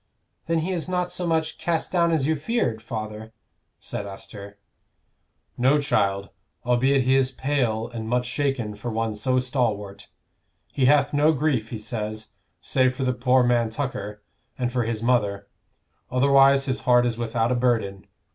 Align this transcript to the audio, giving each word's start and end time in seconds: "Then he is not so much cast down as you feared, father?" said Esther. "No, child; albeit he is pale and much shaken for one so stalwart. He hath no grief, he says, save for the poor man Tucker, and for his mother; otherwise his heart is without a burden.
"Then 0.47 0.57
he 0.65 0.71
is 0.71 0.89
not 0.89 1.11
so 1.11 1.27
much 1.27 1.59
cast 1.59 1.91
down 1.91 2.11
as 2.11 2.25
you 2.25 2.35
feared, 2.35 2.81
father?" 2.81 3.33
said 3.79 4.07
Esther. 4.07 4.57
"No, 5.59 5.79
child; 5.79 6.29
albeit 6.65 7.03
he 7.03 7.13
is 7.15 7.29
pale 7.29 7.87
and 7.87 8.09
much 8.09 8.25
shaken 8.25 8.73
for 8.73 8.89
one 8.89 9.13
so 9.13 9.37
stalwart. 9.37 10.07
He 10.73 10.85
hath 10.85 11.13
no 11.13 11.33
grief, 11.33 11.69
he 11.69 11.77
says, 11.77 12.29
save 12.61 12.95
for 12.95 13.03
the 13.03 13.13
poor 13.13 13.43
man 13.43 13.69
Tucker, 13.69 14.23
and 14.57 14.73
for 14.73 14.85
his 14.85 15.03
mother; 15.03 15.47
otherwise 16.09 16.65
his 16.65 16.79
heart 16.79 17.05
is 17.05 17.19
without 17.19 17.51
a 17.51 17.53
burden. 17.55 18.07